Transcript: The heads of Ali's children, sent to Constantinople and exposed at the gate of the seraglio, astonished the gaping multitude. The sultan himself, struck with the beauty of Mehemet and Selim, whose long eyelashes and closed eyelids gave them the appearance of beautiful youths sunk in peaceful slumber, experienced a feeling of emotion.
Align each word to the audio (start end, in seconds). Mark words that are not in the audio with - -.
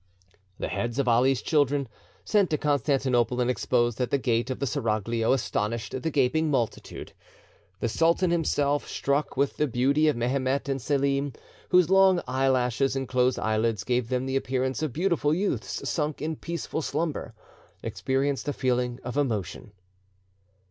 The 0.57 0.67
heads 0.67 0.97
of 0.97 1.07
Ali's 1.07 1.43
children, 1.43 1.87
sent 2.25 2.49
to 2.49 2.57
Constantinople 2.57 3.39
and 3.39 3.51
exposed 3.51 4.01
at 4.01 4.09
the 4.09 4.17
gate 4.17 4.49
of 4.49 4.57
the 4.57 4.65
seraglio, 4.65 5.31
astonished 5.31 6.01
the 6.01 6.09
gaping 6.09 6.49
multitude. 6.49 7.13
The 7.81 7.87
sultan 7.87 8.31
himself, 8.31 8.87
struck 8.87 9.37
with 9.37 9.57
the 9.57 9.67
beauty 9.67 10.07
of 10.07 10.15
Mehemet 10.15 10.67
and 10.67 10.81
Selim, 10.81 11.33
whose 11.69 11.91
long 11.91 12.19
eyelashes 12.27 12.95
and 12.95 13.07
closed 13.07 13.37
eyelids 13.37 13.83
gave 13.83 14.09
them 14.09 14.25
the 14.25 14.37
appearance 14.37 14.81
of 14.81 14.91
beautiful 14.91 15.35
youths 15.35 15.87
sunk 15.87 16.19
in 16.19 16.35
peaceful 16.35 16.81
slumber, 16.81 17.35
experienced 17.83 18.47
a 18.47 18.53
feeling 18.53 18.99
of 19.03 19.17
emotion. 19.17 19.71